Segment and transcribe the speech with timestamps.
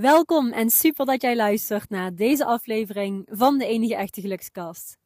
[0.00, 4.98] Welkom en super dat jij luistert naar deze aflevering van de enige echte gelukskast.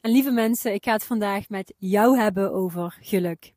[0.00, 3.54] En lieve mensen, ik ga het vandaag met jou hebben over geluk.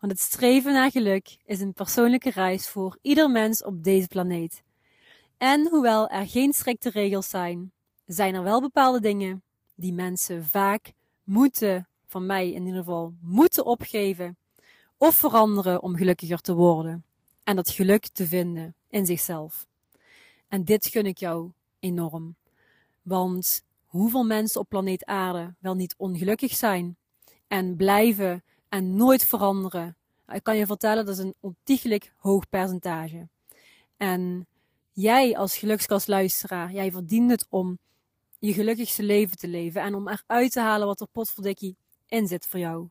[0.00, 4.62] Want het streven naar geluk is een persoonlijke reis voor ieder mens op deze planeet.
[5.36, 7.72] En hoewel er geen strikte regels zijn,
[8.06, 9.42] zijn er wel bepaalde dingen
[9.74, 10.92] die mensen vaak
[11.22, 14.36] moeten, van mij in ieder geval, moeten opgeven
[14.96, 17.04] of veranderen om gelukkiger te worden.
[17.44, 19.70] En dat geluk te vinden in zichzelf.
[20.52, 22.36] En dit gun ik jou enorm.
[23.02, 26.96] Want hoeveel mensen op planeet Aarde wel niet ongelukkig zijn
[27.48, 29.96] en blijven en nooit veranderen.
[30.32, 33.28] Ik kan je vertellen, dat is een ontiegelijk hoog percentage.
[33.96, 34.46] En
[34.92, 37.78] jij als gelukskastluisteraar, jij verdient het om
[38.38, 42.46] je gelukkigste leven te leven en om eruit te halen wat er potverdikkie in zit
[42.46, 42.88] voor jou.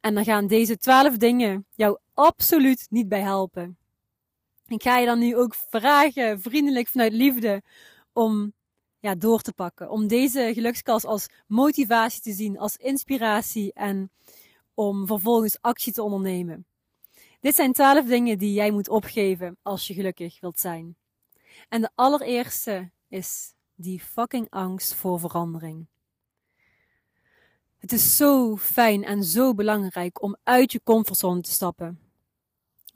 [0.00, 3.78] En dan gaan deze twaalf dingen jou absoluut niet bij helpen.
[4.68, 7.62] Ik ga je dan nu ook vragen, vriendelijk vanuit liefde,
[8.12, 8.52] om
[9.00, 9.90] ja, door te pakken.
[9.90, 14.10] Om deze gelukskast als motivatie te zien, als inspiratie en
[14.74, 16.66] om vervolgens actie te ondernemen.
[17.40, 20.96] Dit zijn twaalf dingen die jij moet opgeven als je gelukkig wilt zijn.
[21.68, 25.86] En de allereerste is die fucking angst voor verandering.
[27.78, 32.07] Het is zo fijn en zo belangrijk om uit je comfortzone te stappen.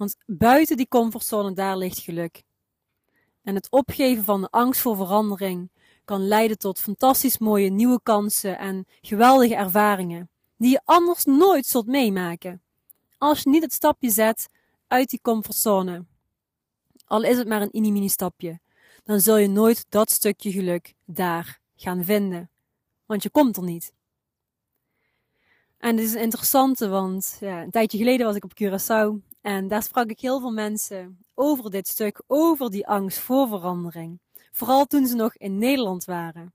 [0.02, 2.42] Want buiten die comfortzone, daar ligt geluk.
[3.42, 5.70] En het opgeven van de angst voor verandering
[6.04, 11.86] kan leiden tot fantastisch mooie nieuwe kansen en geweldige ervaringen, die je anders nooit zult
[11.86, 12.62] meemaken.
[13.18, 14.48] Als je niet het stapje zet
[14.86, 16.04] uit die comfortzone,
[17.06, 18.60] al is het maar een mini-mini stapje,
[19.04, 22.50] dan zul je nooit dat stukje geluk daar gaan vinden.
[23.06, 23.92] Want je komt er niet.
[25.78, 29.68] En dit is een interessante, want ja, een tijdje geleden was ik op Curaçao en
[29.68, 34.20] daar sprak ik heel veel mensen over dit stuk, over die angst voor verandering.
[34.50, 36.54] Vooral toen ze nog in Nederland waren.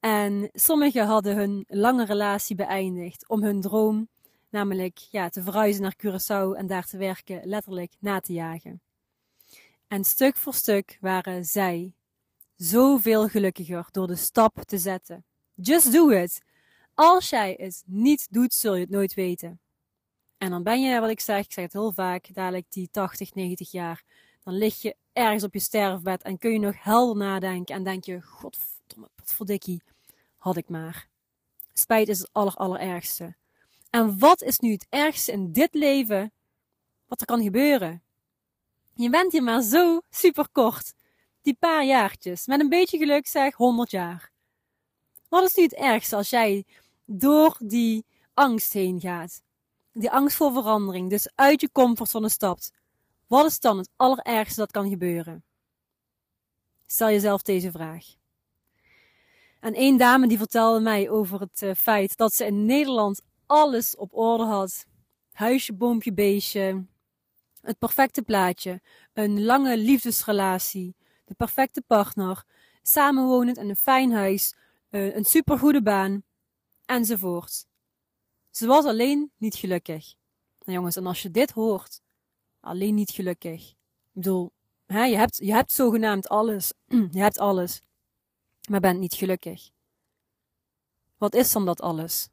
[0.00, 4.08] En sommigen hadden hun lange relatie beëindigd om hun droom,
[4.50, 8.80] namelijk ja, te verhuizen naar Curaçao en daar te werken, letterlijk na te jagen.
[9.88, 11.92] En stuk voor stuk waren zij
[12.56, 15.24] zoveel gelukkiger door de stap te zetten.
[15.54, 16.42] Just do it.
[16.94, 19.60] Als jij het niet doet, zul je het nooit weten.
[20.38, 23.34] En dan ben je, wat ik zeg, ik zeg het heel vaak, dadelijk die 80,
[23.34, 24.04] 90 jaar.
[24.44, 28.04] Dan lig je ergens op je sterfbed en kun je nog helder nadenken en denk
[28.04, 29.82] je, godverdomme, wat verdikkie,
[30.36, 31.08] had ik maar.
[31.72, 33.36] Spijt is het aller, allerergste.
[33.90, 36.32] En wat is nu het ergste in dit leven
[37.06, 38.02] wat er kan gebeuren?
[38.94, 40.94] Je bent hier maar zo super kort.
[41.42, 42.46] Die paar jaartjes.
[42.46, 44.30] Met een beetje geluk zeg 100 jaar.
[45.28, 46.64] Wat is nu het ergste als jij
[47.04, 48.04] door die
[48.34, 49.42] angst heen gaat?
[49.92, 52.72] Die angst voor verandering, dus uit je comfortzone stapt.
[53.26, 55.44] Wat is dan het allerergste dat kan gebeuren?
[56.86, 58.04] Stel jezelf deze vraag.
[59.60, 63.96] En één dame die vertelde mij over het uh, feit dat ze in Nederland alles
[63.96, 64.86] op orde had.
[65.32, 66.86] Huisje, boompje, beestje.
[67.60, 68.80] Het perfecte plaatje.
[69.12, 70.96] Een lange liefdesrelatie.
[71.24, 72.44] De perfecte partner.
[72.82, 74.54] Samenwonend in een fijn huis.
[74.90, 76.22] Uh, een supergoede baan.
[76.84, 77.66] Enzovoort.
[78.58, 80.14] Ze was alleen niet gelukkig.
[80.58, 82.00] Nou jongens, en als je dit hoort,
[82.60, 83.70] alleen niet gelukkig.
[83.70, 83.76] Ik
[84.12, 84.52] bedoel,
[84.86, 86.72] hè, je, hebt, je hebt zogenaamd alles.
[87.10, 87.82] je hebt alles.
[88.70, 89.70] Maar bent niet gelukkig.
[91.16, 92.28] Wat is dan dat alles?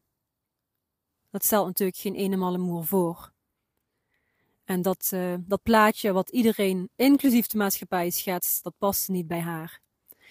[1.29, 3.31] Dat stelt natuurlijk geen ene moer voor.
[4.63, 9.41] En dat, uh, dat plaatje wat iedereen, inclusief de maatschappij, schetst, dat paste niet bij
[9.41, 9.81] haar.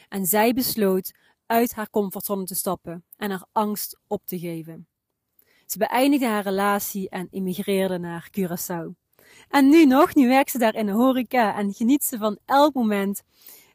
[0.08, 1.12] En zij besloot
[1.46, 4.88] uit haar comfortzone te stappen en haar angst op te geven.
[5.66, 9.02] Ze beëindigde haar relatie en immigreerde naar Curaçao.
[9.48, 12.74] En nu nog, nu werkt ze daar in de horeca en geniet ze van elk
[12.74, 13.22] moment.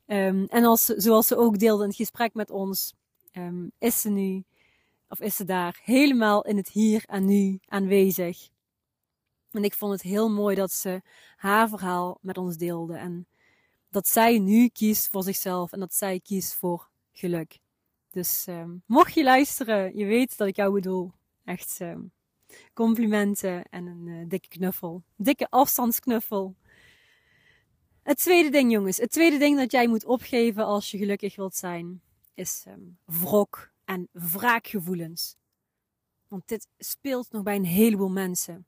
[0.06, 2.94] Um, en als, zoals ze ook deelde in het gesprek met ons,
[3.32, 4.44] um, is ze nu,
[5.08, 8.50] of is ze daar helemaal in het hier en nu aanwezig.
[9.52, 11.02] En ik vond het heel mooi dat ze
[11.36, 12.96] haar verhaal met ons deelde.
[12.96, 13.28] En
[13.90, 17.60] dat zij nu kiest voor zichzelf en dat zij kiest voor geluk.
[18.12, 21.12] Dus um, mocht je luisteren, je weet dat ik jou bedoel.
[21.50, 21.96] Echt uh,
[22.74, 25.04] complimenten en een uh, dikke knuffel.
[25.16, 26.56] Dikke afstandsknuffel.
[28.04, 28.98] Het tweede ding, jongens.
[28.98, 32.02] Het tweede ding dat jij moet opgeven als je gelukkig wilt zijn,
[32.34, 35.36] is um, wrok en wraakgevoelens.
[36.28, 38.66] Want dit speelt nog bij een heleboel mensen.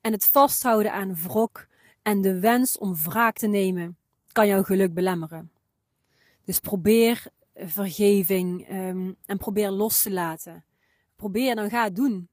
[0.00, 1.66] En het vasthouden aan wrok
[2.02, 3.96] en de wens om wraak te nemen,
[4.32, 5.50] kan jouw geluk belemmeren.
[6.44, 10.64] Dus probeer vergeving um, en probeer los te laten
[11.22, 12.28] probeer, dan ga het doen.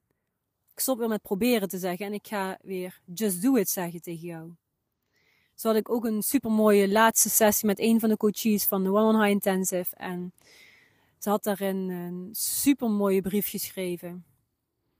[0.74, 4.01] Ik stop weer met proberen te zeggen en ik ga weer just do it zeggen
[4.01, 4.51] tegen jou.
[5.56, 8.83] Zo had ik ook een super mooie laatste sessie met een van de coaches van
[8.83, 9.95] de One on High Intensive.
[9.95, 10.33] En
[11.18, 14.25] ze had daarin een super mooie brief geschreven.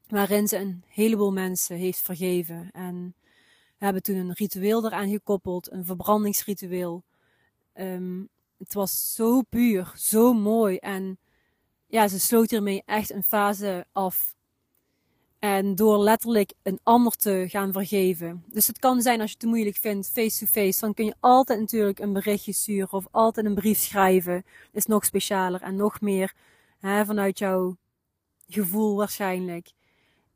[0.08, 2.70] Waarin ze een heleboel mensen heeft vergeven.
[2.72, 3.16] En
[3.78, 7.04] we hebben toen een ritueel eraan gekoppeld, een verbrandingsritueel.
[7.74, 10.78] Um, het was zo puur, zo mooi.
[10.78, 11.20] En
[11.90, 14.38] ja, ze sloot hiermee echt een fase af.
[15.40, 18.44] En door letterlijk een ander te gaan vergeven.
[18.48, 21.60] Dus het kan zijn als je het te moeilijk vindt, face-to-face, dan kun je altijd
[21.60, 24.44] natuurlijk een berichtje sturen of altijd een brief schrijven.
[24.72, 26.34] Is nog specialer en nog meer
[26.80, 27.78] hè, vanuit jouw
[28.48, 29.72] gevoel waarschijnlijk.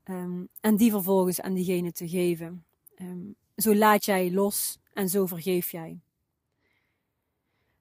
[0.06, 2.66] Um, en die vervolgens aan diegene te geven.
[3.02, 6.00] Um, zo laat jij los en zo vergeef jij.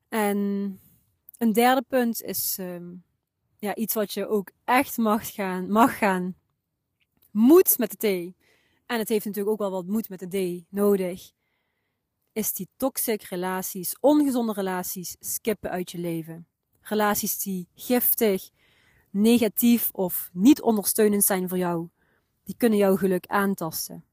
[0.08, 0.36] En
[1.38, 3.04] een derde punt is um,
[3.62, 6.34] ja, iets wat je ook echt mag gaan, mag gaan.
[7.30, 8.34] Moed met de T.
[8.86, 11.32] En het heeft natuurlijk ook wel wat moed met de D nodig.
[12.32, 16.46] Is die toxic relaties, ongezonde relaties, skippen uit je leven.
[16.80, 18.50] Relaties die giftig,
[19.10, 21.88] negatief of niet ondersteunend zijn voor jou.
[22.44, 24.04] Die kunnen jouw geluk aantasten.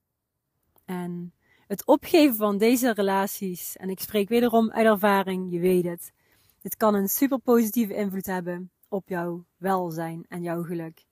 [0.86, 1.34] En
[1.68, 6.14] het opgeven van deze relaties, en ik spreek wederom uit ervaring, je weet het.
[6.62, 11.06] Dit kan een super positieve invloed hebben op jouw welzijn en jouw geluk.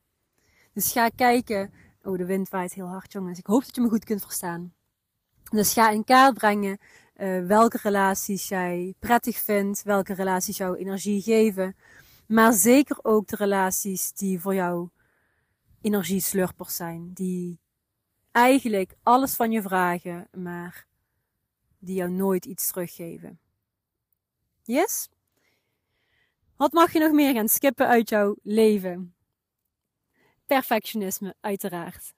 [0.74, 1.74] Dus ga kijken.
[2.04, 3.40] Oh, de wind waait heel hard, jongens.
[3.40, 4.74] Ik hoop dat je me goed kunt verstaan.
[5.50, 6.78] Dus ga in kaart brengen
[7.18, 11.76] uh, welke relaties jij prettig vindt, welke relaties jou energie geven.
[12.28, 14.90] Maar zeker ook de relaties die voor jou
[15.82, 17.60] energieslurpers zijn, die
[18.32, 20.88] eigenlijk alles van je vragen, maar
[21.80, 23.40] die jou nooit iets teruggeven.
[24.64, 25.10] Yes?
[26.58, 29.16] Wat mag je nog meer gaan skippen uit jouw leven?
[30.46, 32.14] Perfectionisme, uiteraard.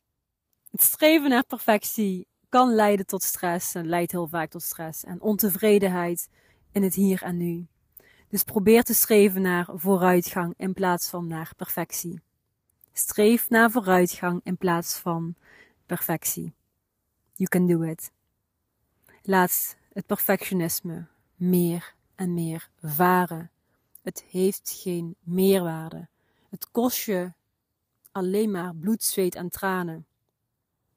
[0.71, 5.21] Het streven naar perfectie kan leiden tot stress en leidt heel vaak tot stress en
[5.21, 6.29] ontevredenheid
[6.71, 7.67] in het hier en nu.
[8.27, 12.21] Dus probeer te streven naar vooruitgang in plaats van naar perfectie.
[12.93, 15.35] Streef naar vooruitgang in plaats van
[15.85, 16.53] perfectie.
[17.33, 18.11] You can do it.
[19.21, 23.51] Laat het perfectionisme meer en meer varen.
[24.01, 26.07] Het heeft geen meerwaarde.
[26.49, 27.33] Het kost je
[28.11, 30.05] alleen maar bloed, zweet en tranen.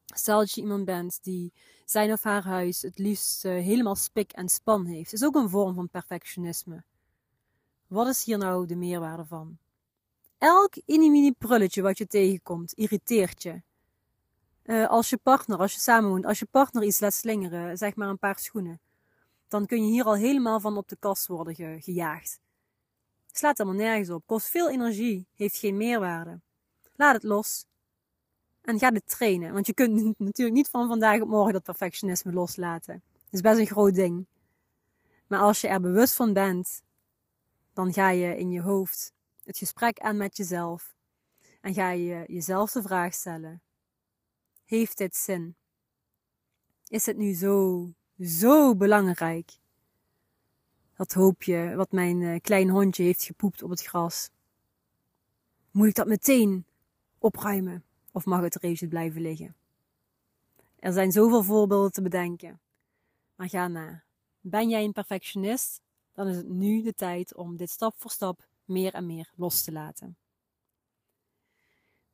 [0.07, 1.53] Stel dat je iemand bent die
[1.85, 5.49] zijn of haar huis het liefst uh, helemaal spik en span heeft, is ook een
[5.49, 6.85] vorm van perfectionisme.
[7.87, 9.59] Wat is hier nou de meerwaarde van?
[10.39, 13.63] Elk mini prulletje wat je tegenkomt, irriteert je.
[14.65, 18.09] Uh, als je partner, als je samenwoont, als je partner iets laat slingeren, zeg maar
[18.09, 18.81] een paar schoenen,
[19.49, 22.41] dan kun je hier al helemaal van op de kast worden ge gejaagd.
[23.33, 26.41] Slaat helemaal nergens op, kost veel energie, heeft geen meerwaarde.
[26.97, 27.67] Laat het los.
[28.61, 32.33] En ga het trainen, want je kunt natuurlijk niet van vandaag op morgen dat perfectionisme
[32.33, 33.03] loslaten.
[33.25, 34.27] Dat is best een groot ding.
[35.27, 36.83] Maar als je er bewust van bent,
[37.73, 39.13] dan ga je in je hoofd
[39.45, 40.95] het gesprek aan met jezelf.
[41.61, 43.63] En ga je jezelf de vraag stellen:
[44.65, 45.57] heeft dit zin?
[46.89, 47.89] Is het nu zo,
[48.19, 49.62] zo belangrijk?
[51.03, 54.31] Dat hoopje wat mijn uh, klein hondje heeft gepoept op het gras.
[55.71, 56.65] Moet ik dat meteen
[57.19, 57.85] opruimen?
[58.13, 59.55] Of mag het er blijven liggen?
[60.79, 62.61] Er zijn zoveel voorbeelden te bedenken.
[63.35, 64.03] Maar ga na.
[64.41, 65.81] Ben jij een perfectionist?
[66.13, 69.63] Dan is het nu de tijd om dit stap voor stap meer en meer los
[69.63, 70.17] te laten.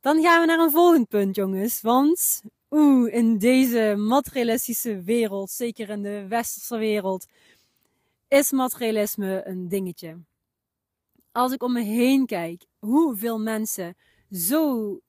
[0.00, 1.80] Dan gaan we naar een volgend punt, jongens.
[1.80, 7.26] Want, oeh, in deze materialistische wereld, zeker in de westerse wereld,
[8.28, 10.18] is materialisme een dingetje.
[11.32, 13.96] Als ik om me heen kijk, hoeveel mensen
[14.30, 15.00] zo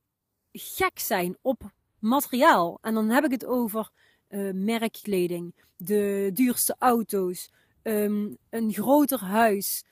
[0.52, 2.78] gek zijn op materiaal.
[2.82, 3.92] En dan heb ik het over
[4.30, 7.52] uh, merkkleding, de duurste auto's,
[7.84, 9.86] um, een groter huis,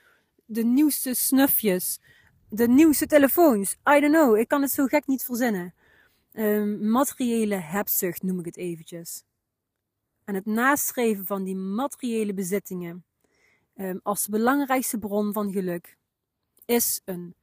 [0.46, 2.00] de nieuwste snufjes,
[2.50, 3.74] de nieuwste telefoons.
[3.74, 5.74] I don't know, ik kan het zo gek niet verzinnen.
[6.34, 9.24] Um, materiële hebzucht noem ik het eventjes.
[10.24, 13.06] En het nastreven van die materiële bezittingen
[13.78, 15.98] um, als belangrijkste bron van geluk
[16.66, 17.36] is een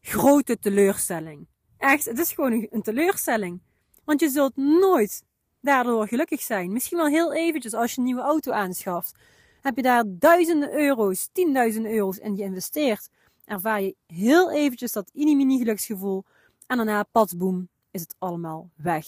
[0.00, 1.46] grote teleurstelling.
[1.76, 3.60] Echt, het is gewoon een, teleurstelling.
[4.04, 5.24] Want je zult nooit
[5.60, 6.72] daardoor gelukkig zijn.
[6.72, 9.14] Misschien wel heel eventjes als je een nieuwe auto aanschaft.
[9.60, 13.08] Heb je daar duizenden euro's, tienduizenden euro's in geïnvesteerd
[13.50, 16.24] ervaar je heel eventjes dat mini geluksgevoel.
[16.66, 19.06] En daarna, patsboom, is het allemaal weg.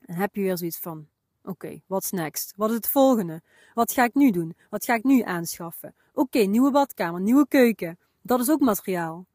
[0.00, 1.08] En heb je weer zoiets van,
[1.46, 2.52] oké, okay, what's next?
[2.56, 3.42] Wat is het volgende?
[3.74, 4.56] Wat ga ik nu doen?
[4.70, 5.94] Wat ga ik nu aanschaffen?
[6.14, 7.98] Oké, nieuwe badkamer, nieuwe keuken.
[8.22, 9.26] Dat is ook materiaal.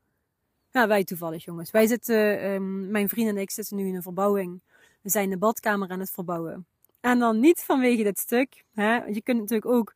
[0.71, 1.71] Ja, wij toevallig jongens.
[1.71, 4.61] Wij zitten, um, mijn vriend en ik zitten nu in een verbouwing.
[5.01, 6.65] We zijn de badkamer aan het verbouwen.
[6.99, 8.63] En dan niet vanwege dit stuk.
[8.73, 8.95] Hè.
[8.95, 9.93] Je kunt natuurlijk ook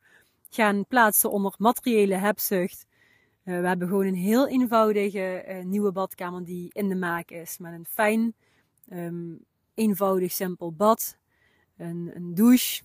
[0.50, 2.86] gaan plaatsen onder materiële hebzucht.
[3.44, 7.58] Uh, we hebben gewoon een heel eenvoudige uh, nieuwe badkamer die in de maak is.
[7.58, 8.34] Met een fijn,
[8.92, 9.44] um,
[9.74, 11.16] eenvoudig, simpel bad.
[11.76, 12.82] Een, een douche.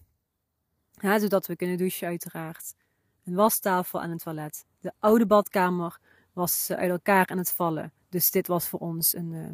[0.91, 2.75] Ja, zodat we kunnen douchen uiteraard.
[3.24, 4.65] Een wastafel en een toilet.
[4.79, 6.00] De oude badkamer
[6.33, 7.93] was uit elkaar aan het vallen.
[8.10, 9.50] Dus dit was voor ons een, uh,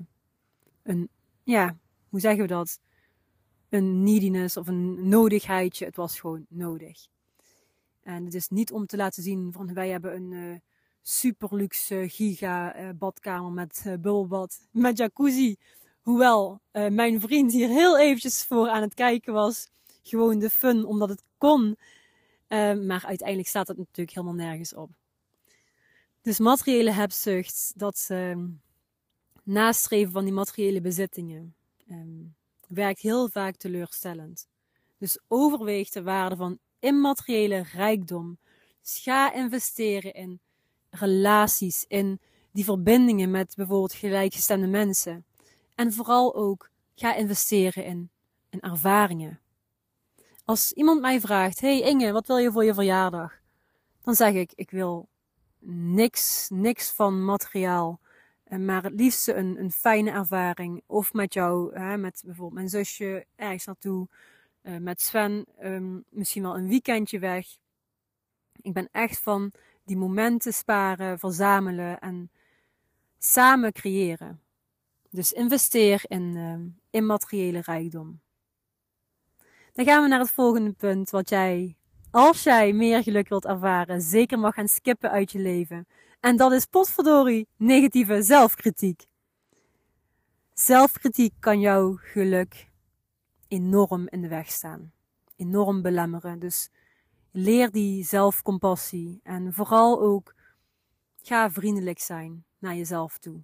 [0.83, 1.09] een
[1.43, 1.77] ja,
[2.09, 2.79] hoe zeggen we dat?
[3.69, 5.85] Een neediness of een nodigheidje.
[5.85, 7.07] Het was gewoon nodig.
[8.01, 10.55] En het is niet om te laten zien van wij hebben een uh,
[11.01, 15.57] super luxe giga badkamer met bubbelbad, met jacuzzi.
[16.07, 19.69] Hoewel mijn vriend hier heel eventjes voor aan het kijken was.
[20.03, 21.77] Gewoon de fun, omdat het kon.
[22.87, 24.89] maar uiteindelijk staat het natuurlijk helemaal nergens op.
[26.21, 28.45] Dus materiële hebzucht, dat ehm,
[29.43, 31.55] nastreven van die materiële bezittingen,
[31.89, 32.35] um,
[32.67, 34.47] werkt heel vaak teleurstellend.
[34.97, 38.37] Dus overweeg de waarde van immateriële rijkdom.
[38.81, 40.39] Dus ga investeren in
[40.89, 42.19] relaties, in
[42.51, 45.25] die verbindingen met bijvoorbeeld gelijkgestemde mensen.
[45.77, 48.09] En vooral ook ga investeren in,
[48.49, 49.39] in ervaringen.
[50.45, 53.33] Als iemand mij vraagt: Hey Inge, wat wil je voor je verjaardag?
[54.01, 55.09] Dan zeg ik: Ik wil
[55.59, 57.99] niks, niks van materiaal.
[58.43, 60.83] Eh, maar het liefste een, een fijne ervaring.
[60.85, 64.07] Of met jou, hè, met bijvoorbeeld mijn zusje, ergens naartoe.
[64.63, 67.47] Uh, met Sven, um, misschien wel een weekendje weg.
[68.61, 69.51] Ik ben echt van
[69.83, 72.31] die momenten sparen, verzamelen en
[73.17, 74.41] samen creëren.
[75.09, 76.55] Dus investeer in uh,
[76.89, 78.21] immateriële rijkdom.
[79.73, 81.77] Dan gaan we naar het volgende punt, wat jij,
[82.11, 85.87] als jij meer geluk wilt ervaren, zeker mag gaan skippen uit je leven.
[86.19, 89.05] En dat is potverdorie negatieve zelfkritiek.
[90.53, 92.69] Zelfkritiek kan jouw geluk
[93.47, 94.91] enorm in de weg staan.
[95.35, 96.39] Enorm belemmeren.
[96.39, 96.69] Dus
[97.31, 99.19] leer die zelfcompassie.
[99.23, 100.33] En vooral ook
[101.21, 103.43] ga vriendelijk zijn naar jezelf toe.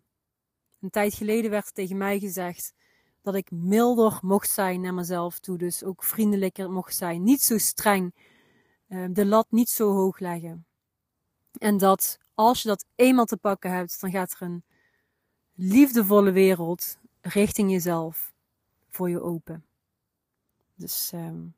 [0.84, 2.74] Een tijd geleden werd tegen mij gezegd
[3.22, 5.58] dat ik milder mocht zijn naar mezelf toe.
[5.58, 7.24] Dus ook vriendelijker mocht zijn.
[7.24, 8.14] Niet zo streng.
[8.88, 10.66] Eh, de lat niet zo hoog leggen.
[11.58, 14.64] En dat als je dat eenmaal te pakken hebt, dan gaat er een
[15.54, 18.34] liefdevolle wereld richting jezelf
[18.90, 19.66] voor je open.
[20.76, 21.56] Dus um,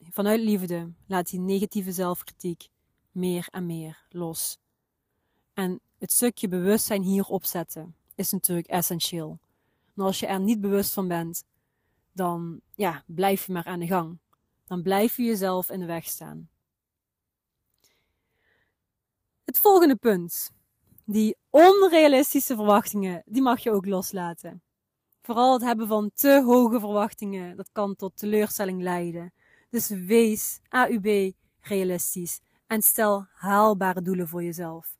[0.00, 2.68] vanuit liefde laat die negatieve zelfkritiek
[3.10, 4.58] meer en meer los.
[5.52, 9.38] En het stukje bewustzijn hierop zetten is natuurlijk essentieel.
[9.94, 11.44] Maar als je er niet bewust van bent,
[12.12, 14.18] dan ja, blijf je maar aan de gang.
[14.64, 16.48] Dan blijf je jezelf in de weg staan.
[19.44, 20.50] Het volgende punt.
[21.04, 24.62] Die onrealistische verwachtingen, die mag je ook loslaten.
[25.22, 29.32] Vooral het hebben van te hoge verwachtingen, dat kan tot teleurstelling leiden.
[29.70, 34.97] Dus wees AUB realistisch en stel haalbare doelen voor jezelf.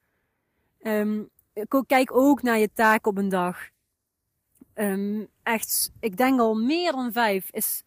[0.83, 1.31] Um,
[1.87, 3.69] kijk ook naar je taak op een dag.
[4.75, 7.83] Um, echt, ik denk al meer dan vijf is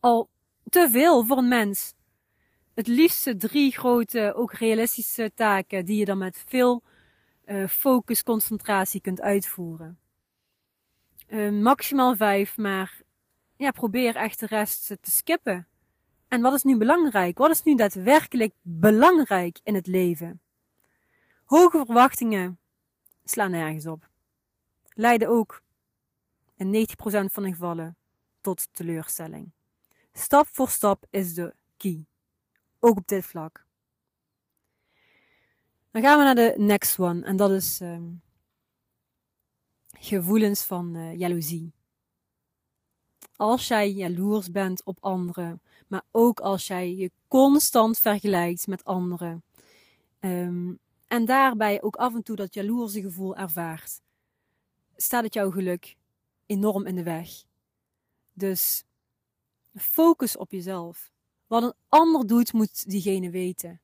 [0.00, 0.28] al
[0.70, 1.96] te veel voor een mens
[2.78, 6.82] het liefste drie grote, ook realistische taken die je dan met veel
[7.46, 9.98] uh, focus, concentratie kunt uitvoeren.
[11.28, 13.00] Uh, maximaal vijf, maar
[13.56, 15.66] ja, probeer echt de rest te skippen.
[16.28, 17.38] En wat is nu belangrijk?
[17.38, 20.40] Wat is nu daadwerkelijk belangrijk in het leven?
[21.48, 22.58] Hoge verwachtingen
[23.24, 24.10] slaan nergens op.
[24.88, 25.62] Leiden ook
[26.56, 26.90] in 90%
[27.32, 27.96] van de gevallen
[28.40, 29.52] tot teleurstelling.
[30.12, 32.06] Stap voor stap is de key.
[32.78, 33.66] Ook op dit vlak.
[35.90, 37.24] Dan gaan we naar de next one.
[37.24, 38.22] En dat is um,
[39.98, 41.72] gevoelens van uh, jaloezie.
[43.36, 49.42] Als jij jaloers bent op anderen, maar ook als jij je constant vergelijkt met anderen.
[50.20, 54.00] Um, en daarbij ook af en toe dat jaloerse gevoel ervaart,
[54.96, 55.96] staat het jouw geluk
[56.46, 57.28] enorm in de weg.
[58.32, 58.84] Dus
[59.74, 61.10] focus op jezelf.
[61.46, 63.80] Wat een ander doet, moet diegene weten.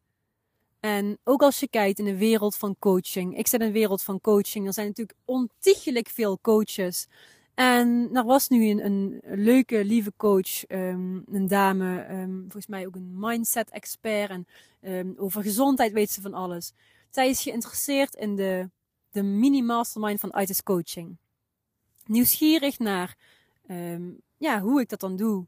[0.81, 3.39] En ook als je kijkt in de wereld van coaching.
[3.39, 4.67] Ik zit in de wereld van coaching.
[4.67, 7.07] Er zijn natuurlijk ontiegelijk veel coaches.
[7.55, 12.95] En er was nu een, leuke, lieve coach, um, een dame, um, volgens mij ook
[12.95, 14.31] een mindset expert.
[14.31, 14.47] En
[14.81, 16.73] um, over gezondheid weet ze van alles.
[17.15, 18.71] Zij is geïnteresseerd in de,
[19.11, 21.19] de mini-mastermind van ITIS Coaching.
[22.05, 23.17] Nieuwsgierig naar
[24.39, 25.47] ja, hoe ik dat dan doe.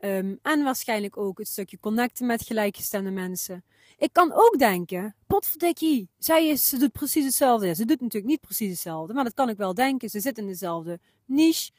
[0.00, 3.64] Um, en waarschijnlijk ook het stukje connecten met gelijkgestemde mensen.
[3.98, 7.74] Ik kan ook denken, potverdikkie, zij is, ze doet precies hetzelfde.
[7.74, 10.08] Ze doet natuurlijk niet precies hetzelfde, maar dat kan ik wel denken.
[10.08, 11.70] Ze zit in dezelfde niche.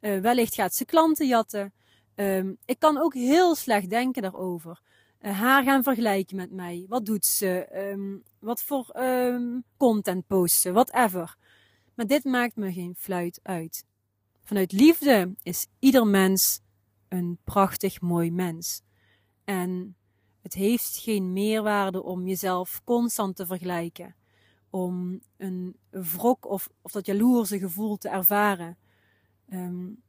[0.00, 1.72] Uh, wellicht gaat ze klanten jatten.
[2.14, 4.80] Ehm, ik kan ook heel slecht denken daarover.
[5.26, 6.86] Uh, haar gaan vergelijken met mij.
[6.88, 7.68] Wat doet ze?
[7.74, 10.72] Um, wat voor um, content posten?
[10.72, 11.36] Whatever.
[11.94, 13.84] Maar dit maakt me geen fluit uit.
[14.42, 16.60] Vanuit liefde is ieder mens
[17.08, 18.82] een prachtig mooi mens.
[19.44, 19.96] En
[20.42, 24.16] het heeft geen meerwaarde om jezelf constant te vergelijken.
[24.70, 28.78] Om een wrok of, of dat jaloerse gevoel te ervaren.
[29.48, 30.02] Um,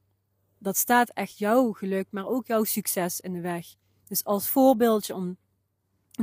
[0.58, 3.76] dat staat echt jouw geluk, maar ook jouw succes in de weg.
[4.08, 5.38] Dus als voorbeeldje om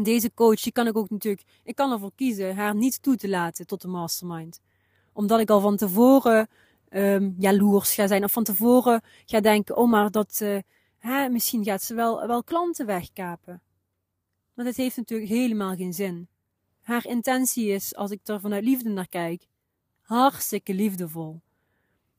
[0.02, 3.28] deze coach, die kan ik ook natuurlijk, ik kan ervoor kiezen haar niet toe te
[3.28, 4.60] laten tot de mastermind.
[5.12, 6.48] Omdat ik al van tevoren
[6.90, 10.58] um, jaloers ga zijn of van tevoren ga denken, oh maar dat, uh,
[10.98, 13.62] hè, misschien gaat ze wel, wel klanten wegkapen.
[14.54, 16.28] Maar dat heeft natuurlijk helemaal geen zin.
[16.80, 19.46] Haar intentie is, als ik er vanuit liefde naar kijk,
[20.00, 21.40] hartstikke liefdevol.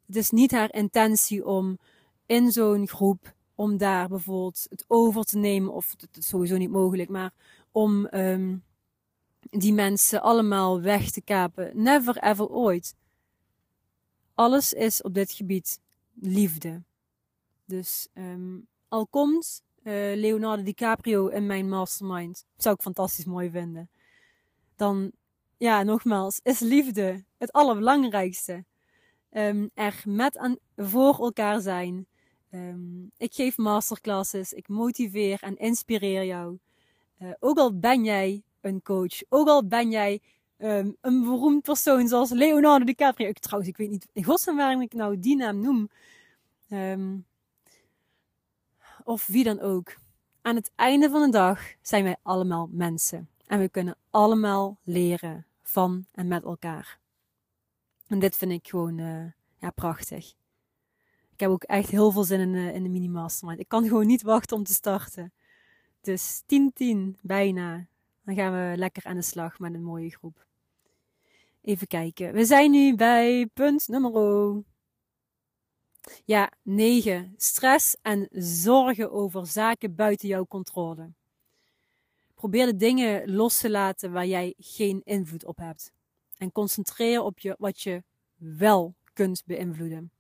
[0.06, 1.78] Het is niet haar intentie om
[2.26, 6.70] in zo'n groep, om daar bijvoorbeeld het over te nemen, of dat is sowieso niet
[6.72, 7.34] mogelijk, maar
[7.72, 8.64] om um,
[9.40, 11.72] die mensen allemaal weg te kapen.
[11.84, 12.96] Never ever ooit.
[14.34, 15.80] Alles is op dit gebied
[16.14, 16.84] liefde.
[17.66, 23.90] Dus um, al komt uh, Leonardo DiCaprio in mijn mastermind, zou ik fantastisch mooi vinden.
[24.76, 25.12] Dan,
[25.58, 28.66] ja, nogmaals, is liefde het allerbelangrijkste.
[29.32, 32.08] Um, er met aan voor elkaar zijn.
[32.52, 36.60] Um, ik geef masterclasses, ik motiveer en inspireer jou.
[37.20, 40.22] Uh, ook al ben jij een coach, ook al ben jij
[40.58, 43.28] um, een beroemd persoon zoals Leonardo DiCaprio.
[43.28, 45.90] Ik, trouwens, ik weet niet in godsnaam waarom ik nou die naam noem.
[46.70, 47.26] Um,
[49.04, 49.96] of wie dan ook.
[50.42, 53.30] Aan het einde van de dag zijn wij allemaal mensen.
[53.48, 57.00] En we kunnen allemaal leren van en met elkaar.
[58.08, 59.26] En dit vind ik gewoon uh,
[59.58, 60.34] ja, prachtig.
[61.36, 63.28] Ik heb ook echt heel veel zin in de, in de mini.
[63.58, 65.34] Ik kan gewoon niet wachten om te starten.
[66.02, 66.46] Dus 10-10
[67.22, 67.88] bijna.
[68.24, 70.46] Dan gaan we lekker aan de slag met een mooie groep.
[71.62, 72.34] Even kijken.
[72.34, 74.64] We zijn nu bij punt nummer.
[76.26, 77.34] Ja, 9.
[77.38, 81.12] Stress en zorgen over zaken buiten jouw controle.
[82.36, 85.92] Probeer de dingen los te laten waar jij geen invloed op hebt.
[86.38, 88.04] En concentreer op je, wat je
[88.36, 90.15] wel kunt beïnvloeden.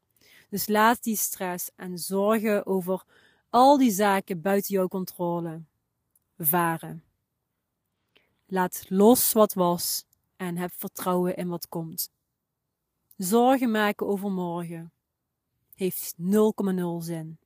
[0.55, 3.03] Dus laat die stress en zorgen over
[3.49, 5.61] al die zaken buiten jouw controle
[6.37, 7.03] varen.
[8.45, 12.11] Laat los wat was en heb vertrouwen in wat komt.
[13.17, 14.91] Zorgen maken over morgen
[15.73, 16.23] heeft 0,0
[16.99, 17.37] zin.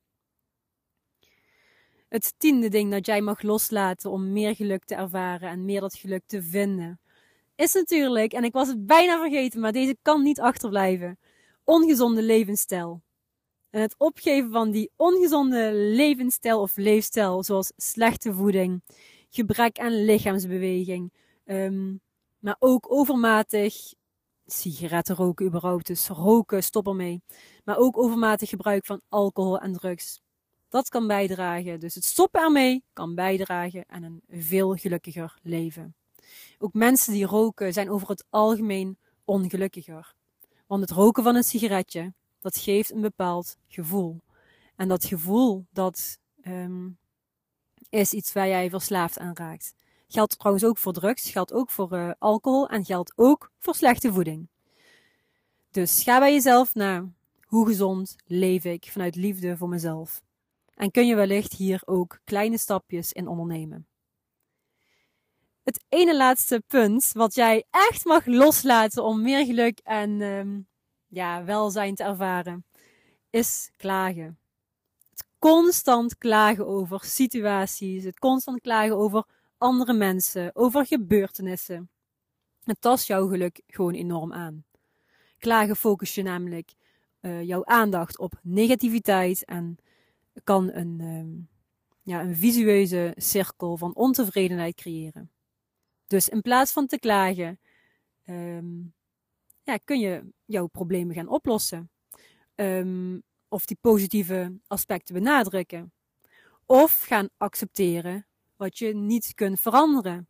[2.08, 5.94] Het tiende ding dat jij mag loslaten om meer geluk te ervaren en meer dat
[5.94, 7.00] geluk te vinden,
[7.54, 11.18] is natuurlijk, en ik was het bijna vergeten, maar deze kan niet achterblijven,
[11.70, 13.02] ongezonde levensstijl.
[13.70, 18.82] En het opgeven van die ongezonde levensstijl of leefstijl, zoals slechte voeding,
[19.28, 21.12] gebrek aan lichaamsbeweging,
[21.44, 22.00] um,
[22.38, 23.74] maar ook overmatig
[24.46, 27.22] sigaretten roken überhaupt, dus roken, stop ermee.
[27.64, 30.20] Maar ook overmatig gebruik van alcohol en drugs.
[30.68, 35.94] Dat kan bijdragen, dus het stoppen ermee kan bijdragen aan een veel gelukkiger leven.
[36.58, 40.18] Ook mensen die roken zijn over het algemeen ongelukkiger.
[40.70, 44.20] Want het roken van een sigaretje, dat geeft een bepaald gevoel.
[44.76, 46.98] En dat gevoel, dat um,
[47.88, 49.74] is iets waar jij verslaafd aan raakt.
[50.08, 54.12] Geldt trouwens ook voor drugs, geldt ook voor uh, alcohol en geldt ook voor slechte
[54.12, 54.48] voeding.
[55.70, 57.08] Dus ga bij jezelf na.
[57.44, 60.22] Hoe gezond leef ik vanuit liefde voor mezelf?
[60.74, 63.86] En kun je wellicht hier ook kleine stapjes in ondernemen.
[65.62, 70.68] Het ene laatste punt wat jij echt mag loslaten om meer geluk en um,
[71.06, 72.64] ja, welzijn te ervaren,
[73.30, 74.38] is klagen.
[75.10, 79.24] Het constant klagen over situaties, het constant klagen over
[79.58, 81.90] andere mensen, over gebeurtenissen.
[82.64, 84.64] Het tast jouw geluk gewoon enorm aan.
[85.38, 86.72] Klagen focus je namelijk
[87.20, 89.76] uh, jouw aandacht op negativiteit en
[90.44, 91.48] kan een, um,
[92.02, 95.30] ja, een visueuze cirkel van ontevredenheid creëren.
[96.10, 97.60] Dus in plaats van te klagen,
[98.26, 98.94] um,
[99.62, 101.90] ja, kun je jouw problemen gaan oplossen.
[102.54, 105.92] Um, of die positieve aspecten benadrukken.
[106.66, 110.28] Of gaan accepteren wat je niet kunt veranderen.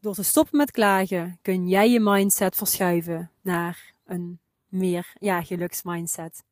[0.00, 6.44] Door te stoppen met klagen kun jij je mindset verschuiven naar een meer ja, geluksmindset.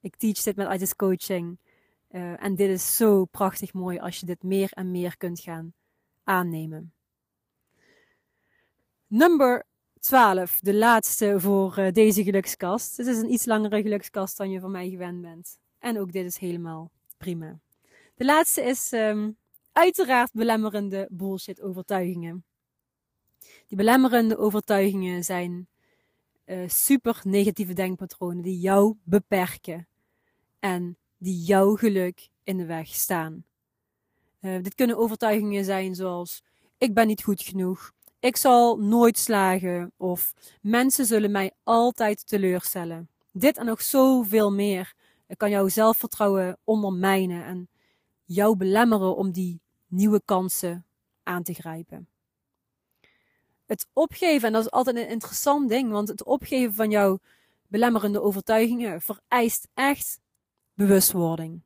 [0.00, 1.58] Ik teach dit met Itis Coaching.
[2.10, 5.74] Uh, en dit is zo prachtig mooi als je dit meer en meer kunt gaan
[6.24, 6.95] aannemen.
[9.08, 9.64] Number
[10.00, 12.96] 12, de laatste voor uh, deze gelukskast.
[12.96, 15.58] Dit is een iets langere gelukskast dan je van mij gewend bent.
[15.78, 17.58] En ook dit is helemaal prima.
[18.14, 19.36] De laatste is um,
[19.72, 22.44] uiteraard belemmerende bullshit overtuigingen.
[23.66, 25.68] Die belemmerende overtuigingen zijn
[26.44, 29.88] uh, super negatieve denkpatronen die jou beperken
[30.58, 33.44] en die jouw geluk in de weg staan.
[34.40, 36.42] Uh, dit kunnen overtuigingen zijn zoals
[36.78, 37.94] ik ben niet goed genoeg,
[38.26, 43.08] ik zal nooit slagen of mensen zullen mij altijd teleurstellen.
[43.32, 44.94] Dit en nog zoveel meer
[45.36, 47.68] kan jouw zelfvertrouwen ondermijnen en
[48.24, 50.86] jou belemmeren om die nieuwe kansen
[51.22, 52.08] aan te grijpen.
[53.66, 57.18] Het opgeven, en dat is altijd een interessant ding, want het opgeven van jouw
[57.66, 60.20] belemmerende overtuigingen vereist echt
[60.74, 61.62] bewustwording.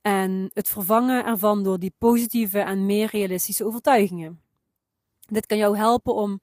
[0.00, 4.40] En het vervangen ervan door die positieve en meer realistische overtuigingen.
[5.30, 6.40] Dit kan jou helpen om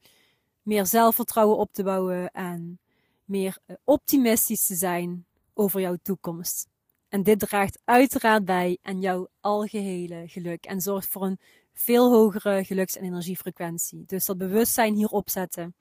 [0.62, 2.80] meer zelfvertrouwen op te bouwen en
[3.26, 6.68] meer eh, optimistisch te zijn over jouw toekomst.
[7.10, 11.40] En dit draagt uiteraard bij aan jouw algehele geluk en zorgt voor een
[11.74, 14.04] veel hogere geluks- en energiefrequentie.
[14.06, 15.76] Dus dat bewustzijn hierop zetten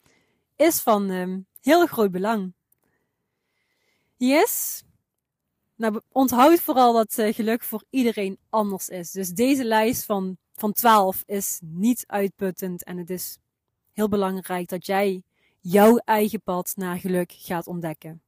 [0.56, 2.54] is van um, heel groot belang.
[4.16, 4.82] Yes.
[5.74, 9.10] Nou, onthoud vooral dat uh, geluk voor iedereen anders is.
[9.10, 13.38] Dus deze lijst van, van 12 is niet uitputtend en het is
[13.92, 15.22] heel belangrijk dat jij
[15.60, 18.22] jouw eigen pad naar geluk gaat ontdekken.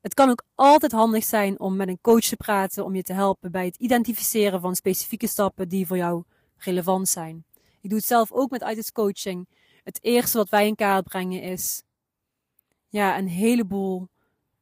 [0.00, 3.12] Het kan ook altijd handig zijn om met een coach te praten om je te
[3.12, 6.22] helpen bij het identificeren van specifieke stappen die voor jou
[6.56, 7.44] relevant zijn.
[7.80, 9.48] Ik doe het zelf ook met ITIS coaching.
[9.84, 11.82] Het eerste wat wij in kaart brengen is
[12.88, 14.08] ja, een heleboel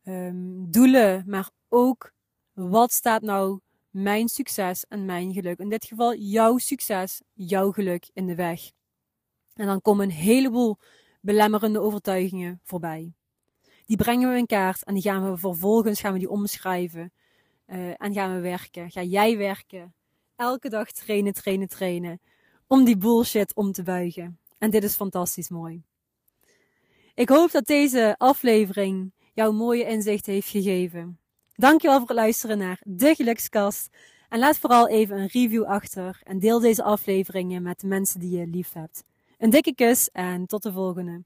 [0.05, 2.13] um, doelen, maar ook
[2.53, 5.59] wat staat nou mijn succes en mijn geluk.
[5.59, 8.71] In dit geval jouw succes, jouw geluk in de weg.
[9.55, 10.79] En dan komen een heleboel
[11.21, 13.15] belemmerende overtuigingen voorbij.
[13.87, 17.13] Die brengen we in kaart en die gaan we vervolgens gaan we die omschrijven.
[17.67, 18.91] Uh, en gaan we werken.
[18.91, 19.95] Ga jij werken.
[20.37, 22.21] Elke dag trainen, trainen, trainen.
[22.67, 24.39] Om die bullshit om te buigen.
[24.59, 25.83] En dit is fantastisch mooi.
[27.15, 31.20] Ik hoop dat deze aflevering jou mooie inzicht heeft gegeven.
[31.61, 33.89] Dankjewel voor het luisteren naar De Gelukskast.
[34.29, 38.39] En laat vooral even een review achter en deel deze afleveringen met de mensen die
[38.39, 39.05] je lief hebt.
[39.39, 41.23] Een dikke kus en tot de volgende.